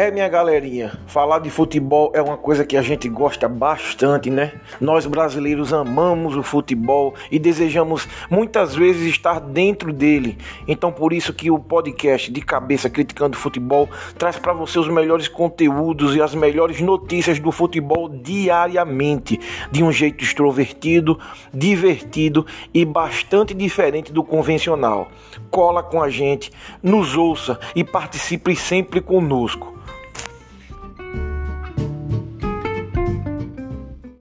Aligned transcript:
É, 0.00 0.10
minha 0.10 0.30
galerinha, 0.30 0.98
falar 1.06 1.40
de 1.40 1.50
futebol 1.50 2.10
é 2.14 2.22
uma 2.22 2.38
coisa 2.38 2.64
que 2.64 2.74
a 2.74 2.80
gente 2.80 3.06
gosta 3.06 3.46
bastante, 3.46 4.30
né? 4.30 4.54
Nós 4.80 5.04
brasileiros 5.04 5.74
amamos 5.74 6.38
o 6.38 6.42
futebol 6.42 7.14
e 7.30 7.38
desejamos 7.38 8.08
muitas 8.30 8.74
vezes 8.74 9.02
estar 9.10 9.38
dentro 9.38 9.92
dele. 9.92 10.38
Então, 10.66 10.90
por 10.90 11.12
isso 11.12 11.34
que 11.34 11.50
o 11.50 11.58
podcast 11.58 12.32
de 12.32 12.40
cabeça 12.40 12.88
criticando 12.88 13.36
futebol 13.36 13.90
traz 14.16 14.38
para 14.38 14.54
você 14.54 14.78
os 14.78 14.88
melhores 14.88 15.28
conteúdos 15.28 16.16
e 16.16 16.22
as 16.22 16.34
melhores 16.34 16.80
notícias 16.80 17.38
do 17.38 17.52
futebol 17.52 18.08
diariamente, 18.08 19.38
de 19.70 19.84
um 19.84 19.92
jeito 19.92 20.24
extrovertido, 20.24 21.20
divertido 21.52 22.46
e 22.72 22.86
bastante 22.86 23.52
diferente 23.52 24.14
do 24.14 24.24
convencional. 24.24 25.10
Cola 25.50 25.82
com 25.82 26.02
a 26.02 26.08
gente, 26.08 26.50
nos 26.82 27.18
ouça 27.18 27.60
e 27.76 27.84
participe 27.84 28.56
sempre 28.56 29.02
conosco. 29.02 29.78